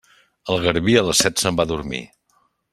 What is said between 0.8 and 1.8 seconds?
a les set se'n va a